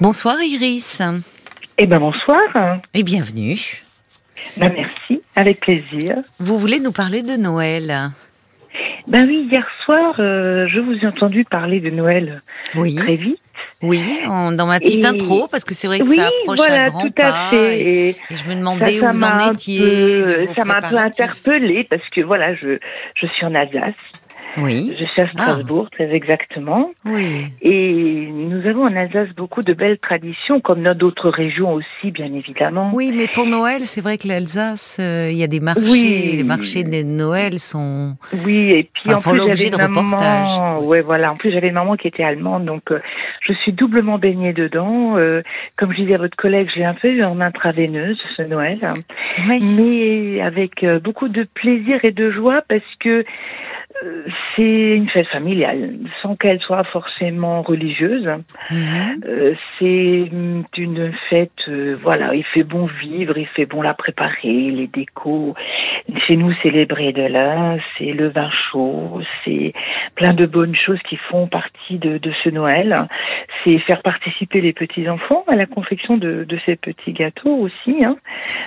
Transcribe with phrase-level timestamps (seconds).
[0.00, 1.02] Bonsoir Iris.
[1.78, 2.38] Eh ben bonsoir.
[2.94, 3.82] Et bienvenue.
[4.56, 6.16] Ben merci, avec plaisir.
[6.38, 8.10] Vous voulez nous parler de Noël?
[9.08, 12.42] Ben oui, hier soir, euh, je vous ai entendu parler de Noël
[12.74, 12.94] Oui.
[12.94, 13.38] très vite.
[13.82, 16.56] Oui, en- dans ma petite Et- intro, parce que c'est vrai que oui, ça approche
[16.58, 17.50] voilà, à grands tout à pas.
[17.50, 17.80] fait.
[17.80, 19.80] Et, je me demandais ça où vous m'a en un étiez.
[20.24, 22.78] peu, ça m'a un peu interpellée parce que voilà, je,
[23.14, 23.94] je suis en Alsace,
[24.56, 27.46] Oui, je suis à Strasbourg très exactement, oui.
[27.62, 32.32] et nous avons en Alsace beaucoup de belles traditions, comme dans d'autres régions aussi, bien
[32.32, 32.90] évidemment.
[32.94, 35.82] Oui, mais pour Noël, c'est vrai que l'Alsace, euh, il y a des marchés.
[35.90, 36.32] Oui.
[36.36, 38.16] Les marchés de Noël sont.
[38.44, 41.74] Oui, et puis Enfin, en plus j'avais une maman, ouais voilà, en plus j'avais une
[41.74, 43.00] maman qui était allemande, donc euh,
[43.42, 45.16] je suis doublement baignée dedans.
[45.18, 45.42] Euh,
[45.76, 48.78] comme je disais à votre collègue, j'ai un peu eu en intraveineuse ce Noël,
[49.48, 49.60] Oui.
[49.76, 53.24] mais avec beaucoup de plaisir et de joie parce que
[54.54, 58.28] c'est une fête familiale, sans qu'elle soit forcément religieuse.
[58.70, 59.20] Mhm.
[59.26, 60.30] Euh, c'est
[60.78, 65.54] une fête, euh, voilà, il fait bon vivre, il fait bon la préparer, les décos.
[66.26, 69.72] Chez nous, célébrer de là, c'est le vin chaud, c'est
[70.14, 73.08] plein de bonnes choses qui font partie de, de ce Noël.
[73.64, 78.04] C'est faire participer les petits enfants à la confection de, de ces petits gâteaux aussi,
[78.04, 78.14] hein.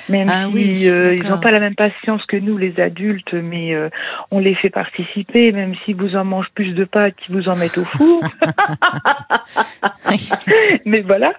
[0.09, 3.34] même Ah si oui, euh, ils n'ont pas la même patience que nous, les adultes,
[3.34, 3.90] mais euh,
[4.31, 5.11] on les fait participer,
[5.52, 8.22] même si vous en mangez plus de pâtes qu'ils vous en mettent au four.
[10.86, 11.34] mais voilà.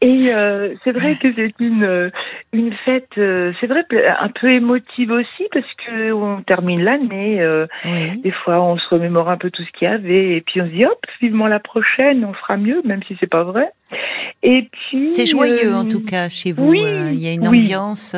[0.00, 2.10] Et euh, c'est vrai que c'est une euh,
[2.52, 3.84] une fête, euh, c'est vrai
[4.20, 7.40] un peu émotive aussi parce que on termine l'année.
[7.40, 8.18] euh, Oui.
[8.20, 10.66] des fois, on se remémore un peu tout ce qu'il y avait et puis on
[10.66, 13.70] se dit hop, vivement la prochaine, on fera mieux, même si c'est pas vrai.
[14.42, 16.68] Et puis C'est joyeux euh, en tout cas chez vous.
[16.68, 18.14] oui, euh, Il y a une ambiance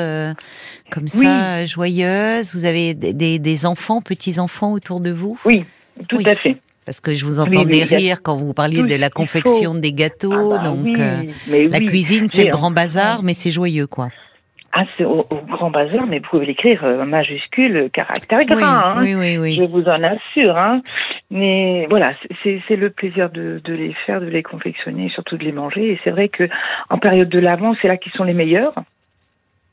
[0.90, 1.24] comme Oui.
[1.24, 2.54] ça, euh, joyeuse.
[2.54, 5.38] Vous avez des, enfants, petits-enfants autour de vous?
[5.44, 5.64] Oui,
[6.08, 6.28] tout Oui.
[6.28, 6.56] à fait.
[6.86, 9.92] Parce que je vous Oui, entendais oui, rire quand vous parliez de la confection des
[9.92, 10.54] gâteaux.
[10.54, 11.86] Ah bah donc oui, euh, la oui.
[11.86, 14.08] cuisine, c'est le grand bazar, mais c'est joyeux quoi.
[14.72, 18.94] Ah, c'est au, au grand bazar, mais vous pouvez l'écrire euh, majuscule, caractère gras.
[19.00, 19.16] oui, hein.
[19.18, 19.60] oui, oui, oui.
[19.60, 20.56] Je vous en assure.
[20.56, 20.80] Hein.
[21.30, 25.52] Mais voilà, c'est le plaisir de, de les faire, de les confectionner, surtout de les
[25.52, 25.92] manger.
[25.92, 26.48] Et c'est vrai que
[26.88, 28.74] en période de l'avant, c'est là qu'ils sont les meilleurs.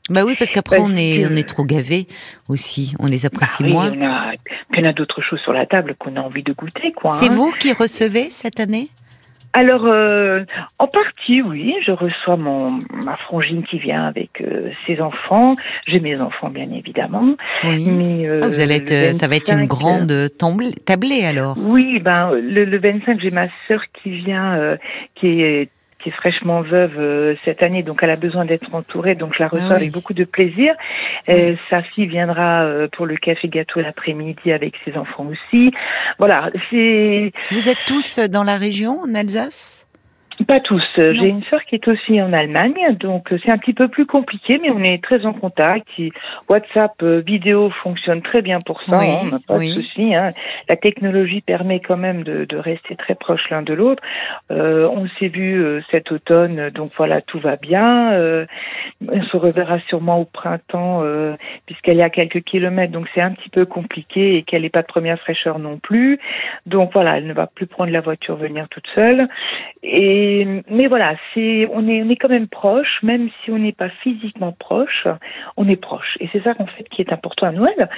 [0.08, 2.06] Bah oui, parce qu'après on est que- on est trop gavé
[2.48, 2.94] aussi.
[2.98, 4.30] On les apprécie Bah oui, moins.
[4.30, 4.32] a,
[4.70, 7.12] puis on a d'autres choses sur la table qu'on a envie de goûter, quoi.
[7.12, 7.34] C'est hein.
[7.34, 8.88] vous qui recevez cette année?
[9.54, 10.44] Alors, euh,
[10.78, 15.56] en partie, oui, je reçois mon ma frangine qui vient avec euh, ses enfants.
[15.86, 17.34] J'ai mes enfants, bien évidemment.
[17.64, 17.86] Oui.
[17.86, 20.28] Mais euh, Ah, vous allez être, ça va être une 25, grande
[20.84, 21.56] tablée alors.
[21.58, 24.76] Oui, ben le, le 25, j'ai ma sœur qui vient,
[25.14, 29.14] qui est qui est fraîchement veuve euh, cette année, donc elle a besoin d'être entourée,
[29.14, 29.82] donc je la reçois Ah oui.
[29.82, 30.74] avec beaucoup de plaisir.
[31.28, 35.72] Euh, Sa fille viendra euh, pour le café gâteau l'après-midi avec ses enfants aussi.
[36.18, 39.77] Voilà, c'est Vous êtes tous dans la région, en Alsace?
[40.44, 40.82] Pas tous.
[40.98, 41.12] Non.
[41.14, 44.06] J'ai une sœur qui est aussi en Allemagne, donc euh, c'est un petit peu plus
[44.06, 45.88] compliqué, mais on est très en contact.
[46.48, 49.68] WhatsApp euh, vidéo fonctionne très bien pour ça, Oui, hein, on n'a pas oui.
[49.68, 50.14] de souci.
[50.14, 50.32] Hein.
[50.68, 54.02] La technologie permet quand même de, de rester très proches l'un de l'autre.
[54.50, 58.12] Euh, on s'est vu euh, cet automne, donc voilà, tout va bien.
[58.12, 58.46] Euh,
[59.06, 61.34] on se reverra sûrement au printemps, euh,
[61.66, 64.82] puisqu'elle est à quelques kilomètres, donc c'est un petit peu compliqué et qu'elle n'est pas
[64.82, 66.18] de première fraîcheur non plus.
[66.66, 69.28] Donc voilà, elle ne va plus prendre la voiture venir toute seule.
[69.82, 70.27] Et
[70.70, 73.88] mais voilà, c'est on est on est quand même proche, même si on n'est pas
[74.02, 75.06] physiquement proche,
[75.56, 76.16] on est proche.
[76.20, 77.88] Et c'est ça qu'en fait qui est important à Noël,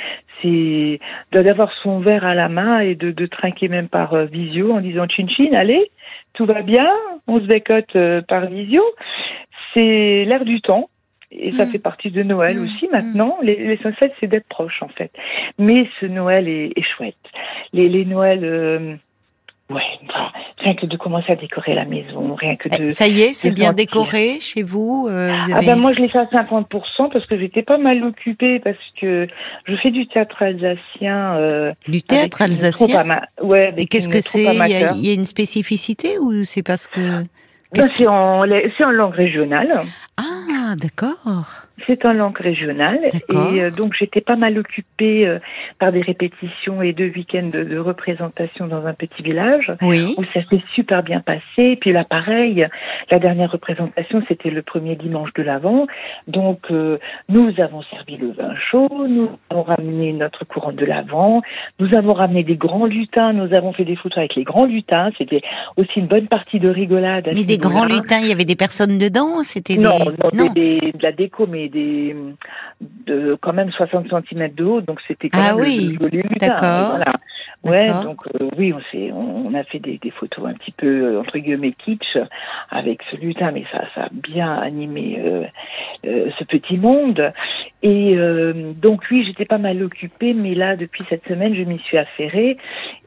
[0.42, 0.98] c'est
[1.32, 4.80] d'avoir son verre à la main et de, de trinquer même par euh, visio en
[4.80, 5.90] disant chin chin, allez,
[6.34, 6.88] tout va bien,
[7.26, 8.82] on se bécote euh, par visio.
[9.74, 10.88] C'est l'air du temps.
[11.32, 11.70] Et ça Mm.
[11.70, 12.90] fait partie de Noël Mm, aussi mm.
[12.90, 13.38] maintenant.
[13.40, 15.12] Les- L'essentiel, c'est d'être proche en fait.
[15.58, 17.14] Mais ce Noël est, est chouette.
[17.72, 18.96] Les, les Noëls, euh,
[19.70, 22.84] ouais, enfin, rien que de commencer à décorer la maison, rien que de.
[22.84, 25.92] Eh, Ça y est, c'est de bien décoré chez vous, euh, vous Ah ben moi
[25.94, 29.26] je l'ai fait à 50% parce que j'étais pas mal occupée parce que
[29.66, 31.34] je fais du théâtre alsacien.
[31.36, 32.98] Euh, du théâtre alsacien.
[33.00, 34.44] ama- Ouais, Et qu'est-ce que c'est?
[34.44, 37.00] Il y, a- y une spécificité ou c'est parce que
[37.72, 38.42] Ben, c'est en
[38.76, 39.80] c'est en langue régionale.
[40.16, 41.66] Ah, d'accord.
[41.86, 45.38] C'est en langue régionale et euh, donc j'étais pas mal occupée euh,
[45.78, 50.14] par des répétitions et deux week-ends de, de représentation dans un petit village Oui.
[50.18, 51.76] où ça s'est super bien passé.
[51.80, 52.66] Puis là, pareil,
[53.10, 55.86] la dernière représentation, c'était le premier dimanche de l'Avent.
[56.28, 56.98] Donc, euh,
[57.28, 61.42] nous avons servi le vin chaud, nous avons ramené notre couronne de l'Avent,
[61.78, 65.10] nous avons ramené des grands lutins, nous avons fait des photos avec les grands lutins.
[65.18, 65.42] C'était
[65.76, 67.28] aussi une bonne partie de rigolade.
[67.34, 70.36] Mais des grands lutins, il y avait des personnes dedans C'était Non, des...
[70.36, 72.16] non, des- des- de la déco, mais des,
[73.06, 76.96] de quand même 60 cm de haut, donc c'était quand Ah même oui, lutin, d'accord.
[76.96, 77.12] Voilà.
[77.62, 81.18] Ouais, donc euh, oui, on, s'est, on, a fait des, des, photos un petit peu
[81.18, 82.16] entre guillemets kitsch
[82.70, 85.44] avec ce lutin, mais ça, ça a bien animé euh,
[86.06, 87.32] euh, ce petit monde.
[87.82, 88.14] Et
[88.76, 92.58] donc oui, j'étais pas mal occupée, mais là depuis cette semaine, je m'y suis affairée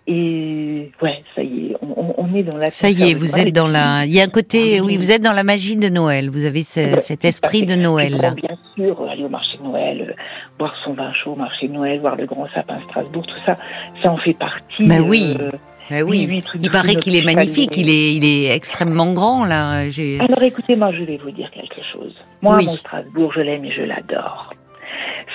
[0.05, 2.71] et ouais, ça y est, on, on est dans la.
[2.71, 4.05] Ça y est, vous êtes dans la.
[4.05, 6.29] Il y a un côté, ah oui, vous êtes dans la magie de Noël.
[6.29, 8.31] Vous avez ce, cet esprit de Noël là.
[8.31, 10.13] Bien sûr, aller au marché de Noël, euh,
[10.59, 13.55] boire son vin chaud au marché de Noël, voir le grand sapin Strasbourg, tout ça,
[14.01, 14.85] ça en fait partie.
[14.85, 15.38] Ben oui.
[15.39, 15.51] Euh,
[15.89, 19.81] ben oui, oui, il paraît qu'il est magnifique, il est, il est extrêmement grand là.
[20.19, 22.15] Alors écoutez, moi je vais vous dire quelque chose.
[22.41, 24.53] Moi, mon Strasbourg, je l'aime et je l'adore.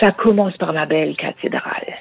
[0.01, 1.99] Ça commence par ma belle cathédrale.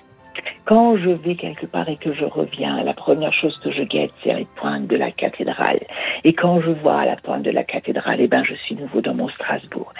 [0.67, 4.11] Quand je vais quelque part et que je reviens, la première chose que je guette,
[4.21, 5.79] c'est les pointes de la cathédrale.
[6.25, 9.13] Et quand je vois la pointe de la cathédrale, eh ben, je suis nouveau dans
[9.13, 9.93] mon Strasbourg.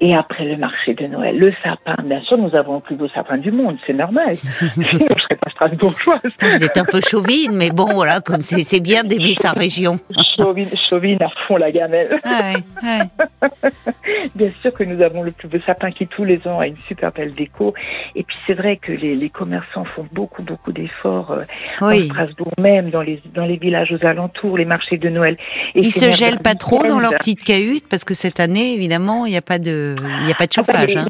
[0.00, 3.08] Et après le marché de Noël, le sapin, bien sûr, nous avons le plus beau
[3.08, 4.36] sapin du monde, c'est normal.
[4.60, 6.20] je ne serais pas strasbourgeoise.
[6.40, 9.98] Vous êtes un peu chauvine, mais bon, voilà, comme c'est bien d'aimer sa région.
[10.38, 12.08] chauvine, chauvine à fond la gamelle.
[14.34, 16.78] bien sûr que nous avons le plus beau sapin qui tous les ans a une
[16.88, 17.74] super belle déco.
[18.14, 21.42] Et puis c'est vrai que les, les commerçants font beaucoup, beaucoup d'efforts euh,
[21.80, 22.06] oui.
[22.06, 25.36] Strasbourg même, dans les, dans les villages aux alentours, les marchés de Noël.
[25.74, 29.26] Et Ils se gèlent pas trop dans leur petite cahute parce que cette année, évidemment,
[29.26, 30.96] il n'y a pas de, il a pas de ah, chauffage.
[30.96, 31.06] hein.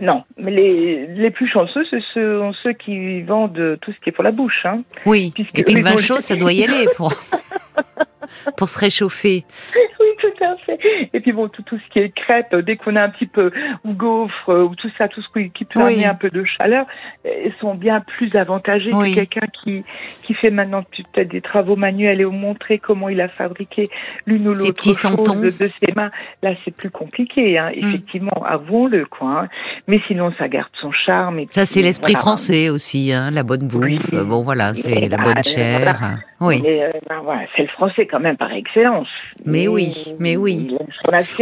[0.00, 4.12] Non, mais les, les plus chanceux, ce sont ceux qui vendent tout ce qui est
[4.12, 4.64] pour la bouche.
[4.64, 7.12] Hein, oui, et puis le vin chaud, ça doit y aller pour...
[8.56, 9.44] pour se réchauffer.
[9.98, 10.78] Oui, tout à fait.
[11.14, 13.50] Et puis bon, tout, tout ce qui est crêpe, dès qu'on a un petit peu,
[13.84, 16.86] ou gaufre, ou tout ça, tout ce qui peut amener un peu de chaleur,
[17.26, 19.84] euh, sont bien plus avantagés que quelqu'un qui,
[20.22, 23.90] qui fait maintenant peut-être des travaux manuels et vous montrer comment il a fabriqué
[24.26, 26.10] l'une ou l'autre chose de, de, ses mains.
[26.42, 27.70] Là, c'est plus compliqué, hein.
[27.70, 27.88] Mm.
[27.88, 29.42] effectivement, avouons-le, quoi.
[29.42, 29.48] Hein.
[29.88, 31.40] Mais sinon, ça garde son charme.
[31.40, 34.10] Et ça, c'est l'esprit français aussi, hein, la bonne bouffe.
[34.12, 36.18] Bon, voilà, c'est la bonne chair.
[36.40, 36.62] Oui.
[36.66, 39.08] Euh, ben, voilà, c'est le français quand même par excellence.
[39.44, 40.76] Mais, oui, mais oui.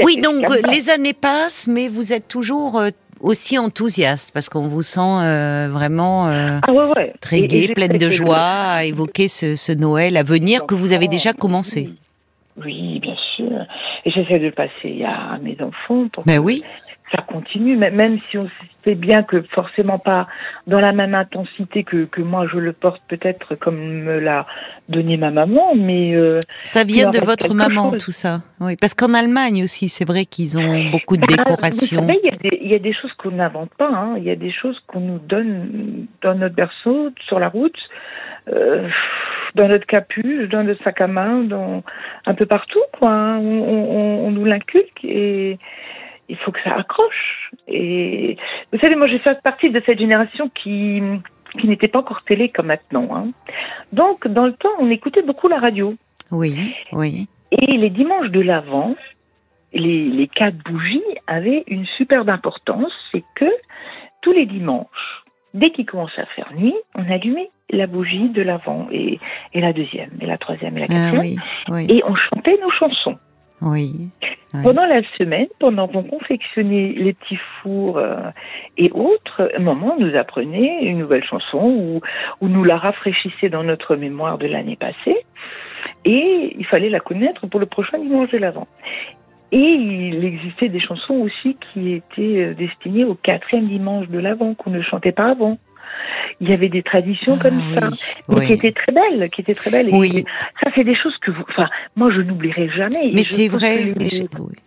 [0.02, 2.90] Oui, donc les années passent, mais vous êtes toujours euh,
[3.20, 8.10] aussi enthousiaste parce qu'on vous sent euh, vraiment euh, ah ouais, très gai, pleine de
[8.10, 11.90] joie à évoquer ce, ce, Noël à venir que vous avez déjà commencé.
[12.62, 13.50] Oui, bien sûr.
[14.04, 16.62] Et j'essaie de le passer à mes enfants pour ben oui
[17.14, 18.48] ça continue, même si on
[18.84, 20.26] sait bien que forcément pas
[20.66, 24.46] dans la même intensité que, que moi je le porte peut-être comme me l'a
[24.88, 29.14] donné ma maman, mais euh, ça vient de votre maman tout ça, oui, parce qu'en
[29.14, 32.06] Allemagne aussi c'est vrai qu'ils ont beaucoup de bah, décorations.
[32.08, 34.14] il y, y, a des choses qu'on n'invente pas, hein.
[34.16, 37.78] il y a des choses qu'on nous donne dans notre berceau, sur la route.
[38.52, 38.88] Euh,
[39.54, 41.82] dans notre capuche, dans notre sac à main, dans
[42.26, 43.10] un peu partout, quoi.
[43.10, 43.38] Hein.
[43.38, 45.58] On, on, on nous l'inculque et
[46.34, 47.50] il faut que ça accroche.
[47.68, 48.36] Et
[48.72, 51.02] vous savez, moi, j'ai fait partie de cette génération qui
[51.60, 53.08] qui n'était pas encore télé comme maintenant.
[53.14, 53.28] Hein.
[53.92, 55.94] Donc, dans le temps, on écoutait beaucoup la radio.
[56.32, 57.28] Oui, oui.
[57.52, 58.96] Et les dimanches de l'Avent,
[59.72, 63.48] les, les quatre bougies avaient une superbe importance, c'est que
[64.22, 65.22] tous les dimanches,
[65.52, 69.20] dès qu'il commençait à faire nuit, on allumait la bougie de l'Avent et,
[69.52, 71.40] et la deuxième, et la troisième, et la ah quatrième,
[71.88, 73.18] et on chantait nos chansons.
[73.60, 74.08] Oui.
[74.62, 78.30] Pendant la semaine, pendant qu'on confectionnait les petits fours euh,
[78.78, 82.00] et autres, moment, nous apprenait une nouvelle chanson ou,
[82.40, 85.16] ou nous la rafraîchissait dans notre mémoire de l'année passée.
[86.04, 88.68] Et il fallait la connaître pour le prochain dimanche de l'Avent.
[89.50, 94.54] Et il existait des chansons aussi qui étaient euh, destinées au quatrième dimanche de l'Avent,
[94.54, 95.58] qu'on ne chantait pas avant
[96.40, 99.70] il y avait des traditions comme ah ça, qui étaient très belles, qui étaient très
[99.70, 99.88] belles.
[99.92, 100.24] oui.
[100.62, 103.12] ça, c'est des choses que vous, enfin, moi, je n'oublierai jamais.
[103.12, 103.94] Mais c'est vrai.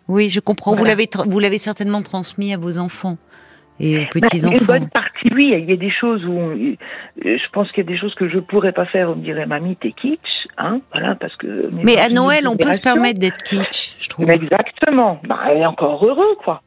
[0.07, 0.74] Oui, je comprends.
[0.74, 3.17] Vous l'avez, vous l'avez certainement transmis à vos enfants
[3.79, 4.57] et aux bah, petits enfants.
[4.60, 5.53] Une bonne partie, oui.
[5.57, 6.75] Il y a des choses où, euh,
[7.24, 9.10] je pense qu'il y a des choses que je pourrais pas faire.
[9.10, 11.69] On me dirait, mamie, t'es kitsch, hein, voilà, parce que.
[11.72, 14.29] Mais à Noël, on peut se permettre d'être kitsch, je trouve.
[14.29, 15.19] Exactement.
[15.27, 16.62] Bah, elle est encore heureux, quoi.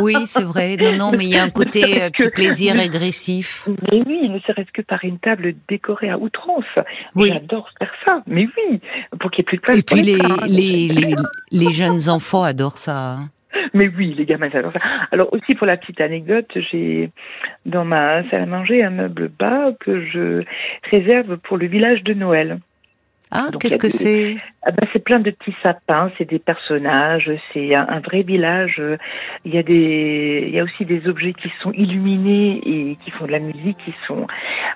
[0.00, 0.76] Oui, c'est vrai.
[0.76, 3.68] Non, non, mais il y a un côté euh, petit plaisir agressif.
[3.90, 6.64] Mais oui, ne serait-ce que par une table décorée à outrance.
[7.14, 7.30] Oui.
[7.32, 8.22] J'adore faire ça.
[8.26, 8.80] Mais oui,
[9.20, 9.78] pour qu'il n'y ait plus de place.
[9.78, 11.16] Et puis les, les, les,
[11.50, 13.12] les, jeunes enfants adorent ça.
[13.12, 13.30] Hein.
[13.74, 14.80] Mais oui, les gamins adorent ça.
[15.10, 17.10] Alors aussi pour la petite anecdote, j'ai
[17.66, 20.44] dans ma salle à manger un meuble bas que je
[20.90, 22.58] réserve pour le village de Noël.
[23.30, 27.74] Ah, qu'est-ce que c'est ah ben, C'est plein de petits sapins, c'est des personnages, c'est
[27.74, 28.82] un, vrai village.
[29.44, 33.10] Il y a des, il y a aussi des objets qui sont illuminés et qui
[33.10, 34.26] font de la musique, qui sont.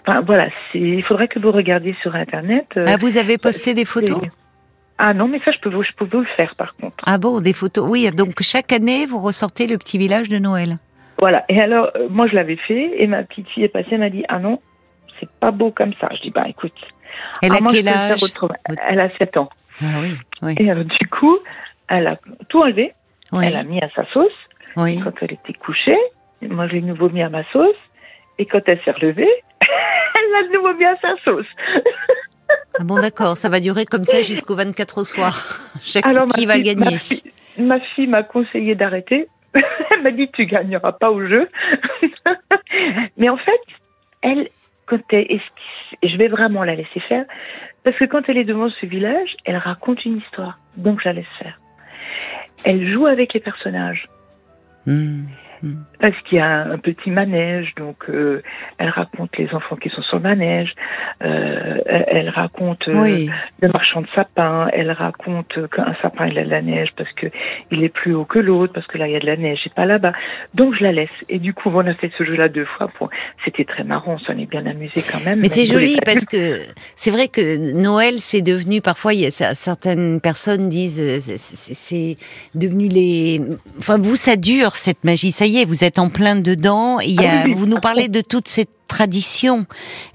[0.02, 0.48] Enfin voilà.
[0.74, 2.66] Il faudrait que vous regardiez sur internet.
[2.76, 4.22] Ah, vous avez posté des photos
[5.04, 6.94] ah non, mais ça, je peux, vous, je peux vous le faire par contre.
[7.04, 7.84] Ah bon, des photos.
[7.88, 10.76] Oui, donc chaque année, vous ressortez le petit village de Noël.
[11.18, 11.44] Voilà.
[11.48, 14.10] Et alors, euh, moi, je l'avais fait, et ma petite fille est passée, elle m'a
[14.10, 14.60] dit, ah non,
[15.18, 16.08] c'est pas beau comme ça.
[16.14, 16.72] Je dis, bah écoute.
[17.42, 18.20] Elle a quel âge
[18.88, 19.50] Elle a 7 ans.
[19.80, 20.54] Ah oui, oui.
[20.58, 21.38] Et alors, du coup,
[21.88, 22.92] elle a tout enlevé.
[23.32, 24.32] Elle a mis à sa sauce.
[24.76, 24.98] Oui.
[25.02, 25.98] Quand elle était couchée,
[26.42, 27.74] moi, je l'ai nouveau mis à ma sauce.
[28.38, 29.28] Et quand elle s'est relevée,
[29.60, 31.46] elle a de nouveau mis à sa sauce.
[32.78, 33.36] ah bon, d'accord.
[33.36, 35.60] Ça va durer comme ça jusqu'au 24 au soir.
[35.82, 36.98] Chaque Alors, qui va gagner
[37.58, 39.28] Ma fille m'a conseillé d'arrêter.
[39.54, 41.48] elle m'a dit, tu gagneras pas au jeu.
[43.18, 43.60] Mais en fait,
[44.22, 44.48] elle,
[44.90, 47.24] je vais vraiment la laisser faire,
[47.84, 50.58] parce que quand elle est devant ce village, elle raconte une histoire.
[50.76, 51.58] Donc, je la laisse faire.
[52.64, 54.08] Elle joue avec les personnages.
[55.62, 55.74] Hmm.
[56.00, 58.42] Parce qu'il y a un petit manège, donc euh,
[58.78, 60.74] elle raconte les enfants qui sont sur le manège,
[61.22, 63.26] euh, elle, raconte euh,
[63.60, 67.28] le marchand de sapins, elle raconte qu'un sapin il a de la neige parce que
[67.70, 69.60] il est plus haut que l'autre, parce que là il y a de la neige
[69.64, 70.12] et pas là-bas.
[70.54, 71.10] Donc je la laisse.
[71.28, 72.88] Et du coup on a fait ce jeu-là deux fois.
[72.98, 73.10] Pour...
[73.44, 75.38] C'était très marrant, on s'en est bien amusé quand même.
[75.38, 76.62] Mais c'est joli parce que
[76.96, 81.00] c'est vrai que Noël c'est devenu parfois il y a, certaines personnes disent
[81.38, 82.16] c'est
[82.56, 83.40] devenu les
[83.78, 87.00] enfin vous ça dure cette magie ça y vous êtes en plein dedans.
[87.00, 89.64] Il y a, ah vous nous parlez de toute cette tradition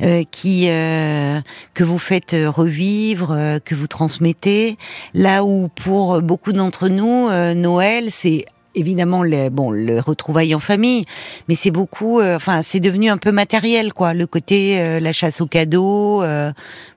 [0.02, 1.42] euh, qui euh,
[1.74, 4.78] que vous faites euh, revivre, que vous transmettez.
[5.14, 8.46] Là où pour beaucoup d'entre nous, Noël, c'est
[8.78, 11.06] évidemment le bon le retrouvailles en famille,
[11.48, 15.12] mais c'est beaucoup, euh, enfin c'est devenu un peu matériel quoi, le côté euh, la
[15.12, 16.52] chasse aux cadeaux, euh,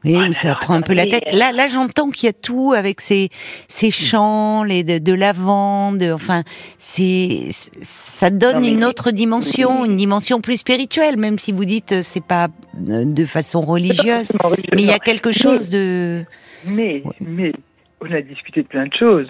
[0.05, 1.25] où ça prend un peu la tête.
[1.33, 3.31] Là là j'entends qu'il y a tout avec ces
[3.69, 6.43] ces chants, les de, de lavande, enfin
[6.79, 7.49] c'est
[7.83, 12.49] ça donne une autre dimension, une dimension plus spirituelle, même si vous dites c'est pas
[12.75, 14.33] de façon religieuse,
[14.73, 16.25] mais il y a quelque chose de.
[16.67, 17.53] Mais mais
[18.01, 19.29] on a discuté de plein de choses.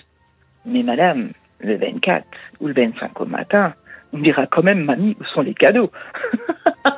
[0.66, 1.30] Mais madame,
[1.62, 2.24] le 24
[2.60, 3.74] ou le 25 au matin,
[4.12, 5.90] on dira quand même, mamie, où sont les cadeaux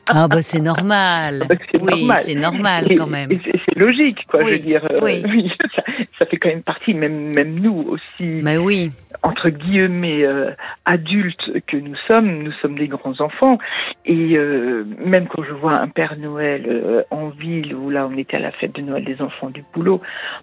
[0.08, 1.46] Ah bah c'est normal.
[1.80, 3.30] oui, c'est normal quand même.
[3.44, 4.42] C'est logique, quoi.
[4.44, 5.50] Je veux dire, euh, oui.
[6.18, 8.40] ça, fait quand même partie, même même nous aussi.
[8.42, 8.90] Mais oui
[9.22, 10.50] entre guillemets euh,
[10.84, 13.58] adultes que nous sommes, nous sommes des grands enfants.
[14.04, 18.16] Et euh, même quand je vois un Père Noël euh, en ville où là on
[18.16, 20.00] était à la fête de Noël des enfants du boulot,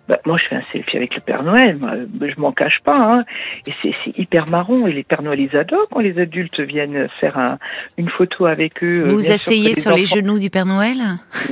[0.08, 2.98] bah, moi je fais un selfie avec le Père Noël, moi, je m'en cache pas.
[2.98, 3.26] Hein.
[3.68, 4.88] Et c'est hyper marrant.
[4.88, 7.58] Et les Pères Noël ils adorent quand les adultes viennent faire un,
[7.98, 9.06] une photo avec eux.
[9.08, 11.00] Vous vous asseyez sur les genoux du Père Noël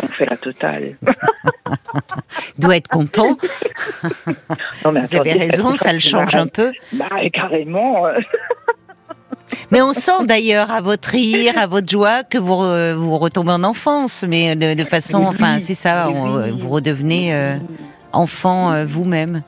[0.01, 0.96] On fait la totale.
[2.57, 3.38] doit être content.
[4.86, 6.72] non, mais Vous avez raison, ça le change un peu.
[6.93, 8.07] Bah, carrément.
[8.07, 8.19] Euh.
[9.71, 13.63] Mais on sent d'ailleurs à votre rire, à votre joie que vous, vous retombez en
[13.63, 17.57] enfance, mais de, façon, enfin, c'est ça, vous redevenez euh,
[18.13, 19.43] enfant euh, vous-même.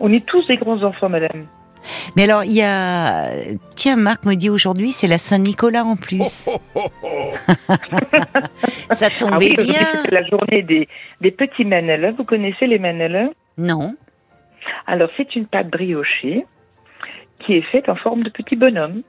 [0.00, 1.46] On est tous des grands enfants, madame.
[2.16, 3.30] Mais alors, il y a.
[3.74, 6.48] Tiens, Marc me dit aujourd'hui, c'est la Saint-Nicolas en plus.
[8.90, 9.86] ça tombait ah bien.
[10.04, 10.88] C'est la journée des,
[11.20, 12.12] des petits manelins.
[12.12, 13.96] Vous connaissez les manelins Non.
[14.86, 16.46] Alors, c'est une pâte briochée
[17.44, 19.02] qui est faite en forme de petit bonhomme.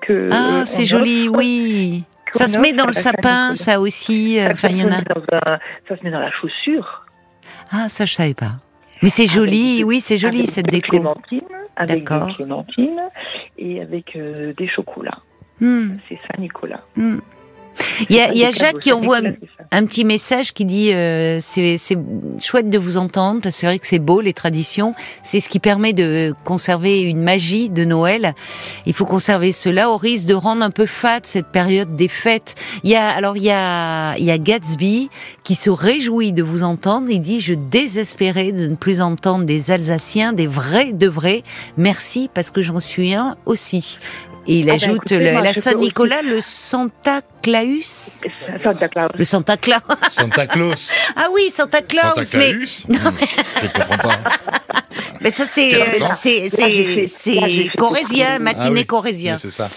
[0.00, 2.04] Que ah, c'est joli, oui.
[2.32, 4.38] Ça se met dans le sapin, ça aussi.
[4.38, 5.00] Euh, enfin, il y en a.
[5.88, 7.06] ça se met dans la chaussure.
[7.70, 8.56] Ah, ça, je savais pas.
[9.02, 10.88] Mais c'est joli, oui, c'est joli cette déco.
[10.88, 11.40] Clémentine,
[11.76, 13.00] avec des clémentines
[13.56, 15.20] et avec euh, des chocolats.
[15.60, 15.94] Hmm.
[16.08, 16.82] C'est Saint-Nicolas.
[16.96, 17.18] Hmm.
[18.10, 19.20] Il y a, y a Jacques qui envoie
[19.70, 21.78] un, petit message qui dit euh, c'est
[22.40, 24.94] chouette de vous entendre parce que c'est vrai que c'est beau les traditions,
[25.24, 28.34] c'est ce qui permet de conserver une magie de Noël.
[28.86, 32.54] Il faut conserver cela au risque de rendre un peu fade cette période des fêtes.
[32.84, 35.10] Il y a alors il y a il y a Gatsby
[35.42, 37.08] qui se réjouit de vous entendre.
[37.10, 41.42] Il dit je désespérais de ne plus entendre des Alsaciens, des vrais de vrais.
[41.76, 43.98] Merci parce que j'en suis un aussi.
[44.48, 48.22] Et il ah ben, ajoute la Saint-Nicolas, le Santa Claus.
[48.62, 49.10] Santa Claus.
[49.14, 49.82] Le Santa Claus.
[50.10, 50.90] Santa Claus.
[51.16, 52.14] ah oui, Santa Claus.
[52.14, 52.84] Santa Claus.
[52.88, 52.98] Mais...
[52.98, 53.26] Non, mais...
[53.62, 54.18] Je comprends pas.
[55.20, 55.72] Mais ça, c'est,
[56.16, 59.36] c'est, c'est, c'est corésien, matinée ah corésien.
[59.36, 59.68] C'est ça.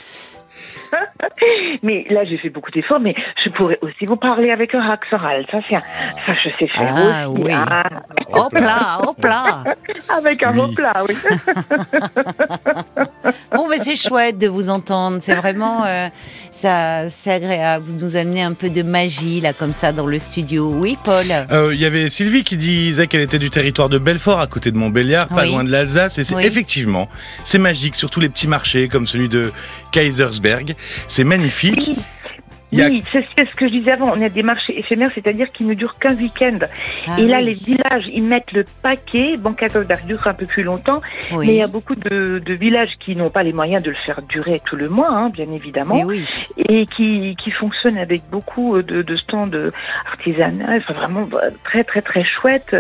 [1.83, 5.24] mais là, j'ai fait beaucoup d'efforts, mais je pourrais aussi vous parler avec un accent
[5.24, 5.81] alsacien.
[6.25, 7.43] Ça, je sais faire ah, aussi.
[7.43, 7.51] Oui.
[7.53, 7.89] Ah.
[8.33, 9.63] Hop là, hop là.
[10.17, 11.15] avec un hop là, oui.
[13.55, 15.19] bon, mais c'est chouette de vous entendre.
[15.21, 16.07] C'est vraiment, euh,
[16.51, 17.86] ça, c'est agréable.
[17.88, 20.71] Vous nous amenez un peu de magie, là, comme ça, dans le studio.
[20.74, 21.25] Oui, Paul?
[21.51, 24.71] Euh, Il y avait Sylvie qui disait qu'elle était du territoire de Belfort, à côté
[24.71, 26.17] de Montbéliard, pas loin de l'Alsace.
[26.17, 27.07] Et c'est effectivement,
[27.43, 29.51] c'est magique, surtout les petits marchés, comme celui de
[29.91, 30.75] Kaisersberg.
[31.07, 31.91] C'est magnifique.
[32.74, 34.13] Oui, c'est ce que je disais avant.
[34.15, 36.60] On a des marchés éphémères, c'est-à-dire qu'ils ne durent qu'un week-end.
[37.07, 39.36] Ah et là, les villages, ils mettent le paquet.
[39.38, 43.15] Bon, Kattelberg dure un peu plus longtemps, mais il y a beaucoup de, villages qui
[43.15, 46.07] n'ont pas les moyens de le faire durer tout le mois, hein, bien évidemment,
[46.57, 49.50] et qui, qui fonctionnent avec beaucoup de, de stands
[50.05, 50.65] artisanaux.
[50.69, 51.27] Enfin, vraiment
[51.63, 52.75] très, très, très chouette.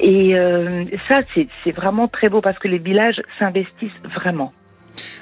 [0.00, 4.52] Et euh, ça, c'est vraiment très beau parce que les villages s'investissent vraiment.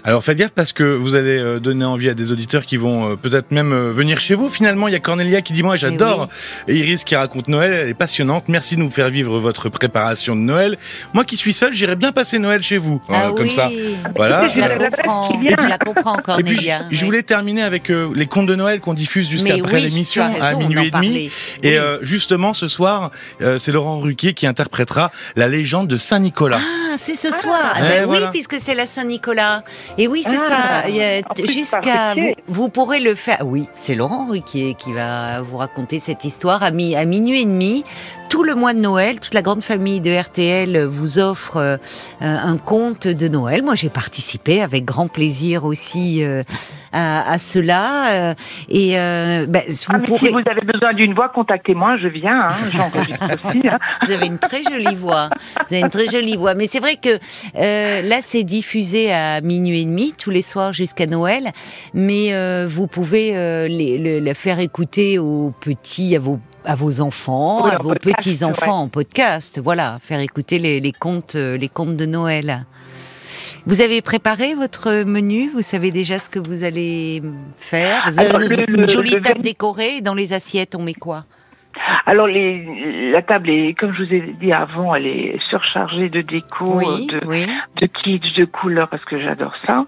[0.04, 3.12] Alors faites gaffe parce que vous allez euh, donner envie à des auditeurs qui vont
[3.12, 4.50] euh, peut-être même euh, venir chez vous.
[4.50, 6.28] Finalement, il y a Cornelia qui dit moi j'adore
[6.69, 8.45] Iris qui raconte Noël, elle est passionnante.
[8.49, 10.78] Merci de nous faire vivre votre préparation de Noël.
[11.12, 13.71] Moi qui suis seul, j'irai bien passer Noël chez vous, ah comme ça.
[14.14, 14.49] Voilà.
[14.49, 16.83] Je la comprends, je la comprends Cornelia.
[16.83, 20.25] Et puis je voulais terminer avec les contes de Noël qu'on diffuse juste après l'émission
[20.40, 21.31] à minuit et demi.
[21.62, 23.11] Et justement ce soir,
[23.59, 26.61] c'est Laurent Ruquier qui interprétera la légende de Saint Nicolas.
[26.61, 27.73] Ah, c'est ce soir.
[27.75, 29.63] Ah, ben oui, puisque c'est la Saint Nicolas.
[29.99, 30.85] Et oui, c'est ça.
[30.85, 32.14] Ah, jusqu'à
[32.49, 33.42] vous, pourrez le faire.
[33.44, 37.44] Oui, c'est Laurent Ruquier qui va vous raconter cette histoire à, mi, à minuit et
[37.44, 37.85] demi.
[38.28, 41.76] Tout le mois de Noël, toute la grande famille de RTL vous offre euh,
[42.21, 43.62] un conte de Noël.
[43.62, 46.43] Moi, j'ai participé avec grand plaisir aussi euh,
[46.93, 48.09] à, cela.
[48.09, 48.35] Euh,
[48.69, 50.28] et ben, vous ah, pourrez...
[50.28, 52.49] Si vous avez besoin d'une voix, contactez-moi, je viens.
[52.49, 53.69] Hein, J'enregistre aussi.
[53.69, 53.78] Hein.
[54.04, 55.28] Vous avez une très jolie voix.
[55.69, 56.54] Vous avez une très jolie voix.
[56.54, 57.19] Mais c'est vrai que
[57.54, 61.52] là, c'est diffusé à minuit et demi tous les soirs jusqu'à Noël.
[61.93, 62.33] Mais
[62.66, 63.33] vous pouvez
[63.69, 68.83] les, le, faire écouter aux petits, à vos à vos enfants, à vos petits enfants
[68.83, 69.61] en podcast.
[69.62, 72.66] Voilà, faire écouter les, les contes, euh, les contes de Noël.
[73.66, 75.50] Vous avez préparé votre menu?
[75.50, 77.23] Vous savez déjà ce que vous allez
[77.59, 78.09] faire?
[78.68, 80.00] Une jolie table décorée.
[80.00, 81.25] Dans les assiettes, on met quoi?
[82.07, 86.21] Alors les, la table est, comme je vous ai dit avant, elle est surchargée de
[86.21, 87.21] déco, de,
[87.81, 89.85] de kitsch, de couleurs parce que j'adore ça.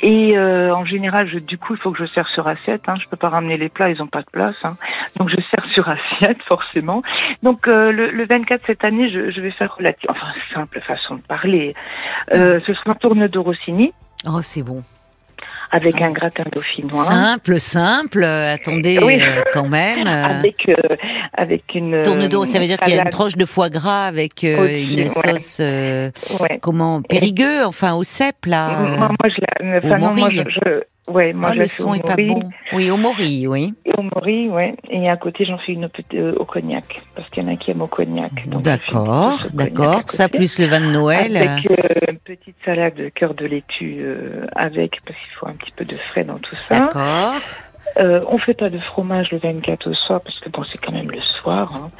[0.00, 2.82] Et euh, en général, je, du coup, il faut que je sers sur assiette.
[2.88, 2.94] Hein.
[3.02, 4.56] Je peux pas ramener les plats, ils ont pas de place.
[4.64, 4.74] Hein.
[5.16, 7.02] Donc je sers sur assiette forcément.
[7.42, 11.16] Donc euh, le, le, 24 cette année, je, je vais faire relative, enfin simple façon
[11.16, 11.74] de parler.
[12.32, 13.92] Euh, ce sera un tourne de Rossini.
[14.26, 14.82] Oh, c'est bon
[15.70, 16.92] avec ah, un gratin dauphinois.
[16.92, 18.24] Simple, simple.
[18.24, 20.06] Attendez, euh, quand même.
[20.06, 20.74] avec euh,
[21.32, 24.06] avec une tourne d'eau, ça veut dire qu'il y a une tranche de foie gras
[24.06, 25.60] avec euh, une sauce
[26.60, 28.68] comment périgueux, enfin au cèpe là.
[28.70, 32.14] Moi, je la, enfin, non, moi, je, je Ouais, moi, oh, le son est pas
[32.14, 32.48] bon.
[32.72, 33.74] Oui, au mori, oui.
[33.96, 34.76] au mori, ouais.
[34.90, 37.70] Et à côté, j'en fais une euh, au cognac, parce qu'il y en a qui
[37.70, 38.30] aiment au cognac.
[38.46, 40.02] D'accord, d'accord.
[40.06, 41.36] Ça plus le vin de Noël.
[41.36, 41.76] Avec euh,
[42.08, 45.84] une petite salade de cœur de laitue euh, avec, parce qu'il faut un petit peu
[45.84, 46.80] de frais dans tout ça.
[46.80, 47.34] D'accord.
[47.96, 50.92] Euh, on fait pas de fromage le 24 au soir parce que bon c'est quand
[50.92, 51.72] même le soir.
[51.74, 51.90] Hein.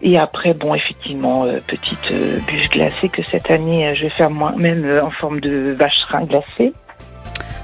[0.00, 2.12] Et après bon effectivement petite
[2.46, 6.72] bûche glacée que cette année je vais faire moi-même en forme de vacherin glacé.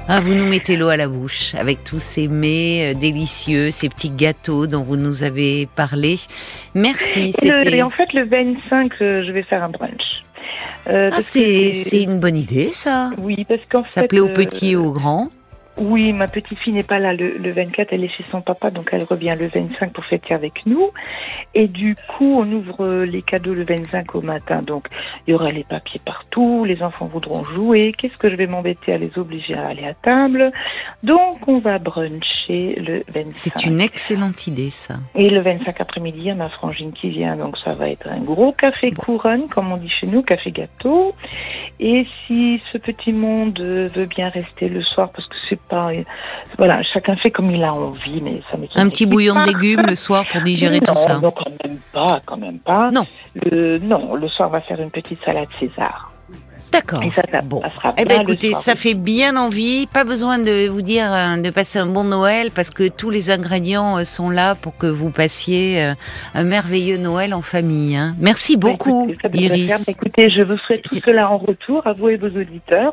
[0.08, 3.88] Ah, vous nous mettez l'eau à la bouche avec tous ces mets euh, délicieux, ces
[3.88, 6.16] petits gâteaux dont vous nous avez parlé.
[6.76, 7.34] Merci.
[7.42, 10.22] Et, en fait, le 25, euh, je vais faire un brunch.
[10.88, 13.10] Euh, ah, c'est une bonne idée, ça.
[13.18, 13.90] Oui, parce qu'en fait.
[13.90, 15.28] Ça plaît aux petits et aux grands.
[15.78, 18.90] Oui, ma petite fille n'est pas là le, 24, elle est chez son papa, donc
[18.92, 20.90] elle revient le 25 pour fêter avec nous.
[21.54, 24.88] Et du coup, on ouvre les cadeaux le 25 au matin, donc
[25.26, 27.92] il y aura les papiers partout, les enfants voudront jouer.
[27.96, 30.50] Qu'est-ce que je vais m'embêter à les obliger à aller à table?
[31.02, 33.34] Donc on va bruncher le 25.
[33.34, 34.94] C'est une excellente idée, ça.
[35.14, 38.08] Et le 25 après-midi, il y a ma frangine qui vient, donc ça va être
[38.08, 41.14] un gros café couronne, comme on dit chez nous, café gâteau.
[41.80, 45.90] Et si ce petit monde veut bien rester le soir, parce que c'est pas.
[46.58, 49.94] Voilà, chacun fait comme il a envie, mais ça Un petit bouillon de légumes le
[49.94, 51.18] soir pour digérer tout ça.
[51.18, 52.90] Non, quand même pas, quand même pas.
[52.90, 53.06] Non.
[53.34, 56.15] Le, non, le soir, on va faire une petite salade César.
[56.72, 57.02] D'accord.
[57.44, 57.62] bon.
[57.96, 59.86] eh ben, écoutez, ça fait bien envie.
[59.86, 63.30] Pas besoin de vous dire euh, de passer un bon Noël parce que tous les
[63.30, 65.94] ingrédients euh, sont là pour que vous passiez euh,
[66.34, 67.96] un merveilleux Noël en famille.
[67.96, 68.12] Hein.
[68.20, 69.88] Merci bah, beaucoup, Iris.
[69.88, 72.92] Écoutez, je vous souhaite tout cela en retour à vous et vos auditeurs.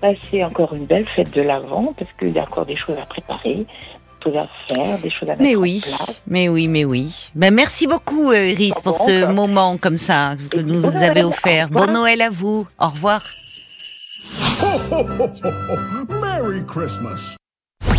[0.00, 3.06] Passez encore une belle fête de l'Avent parce qu'il y a encore des choses à
[3.06, 3.66] préparer
[4.30, 5.82] à faire, des choses à mettre mais oui,
[6.26, 7.30] Mais oui, mais oui.
[7.34, 11.68] Ben, merci beaucoup, euh, Iris, pour ce moment comme ça que vous nous avez offert.
[11.68, 12.66] Bon Noël à vous.
[12.78, 13.22] Au revoir.
[16.20, 17.36] Merry Christmas.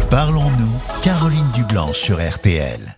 [0.10, 2.94] Parlons-nous, Caroline Dublanche sur RTL.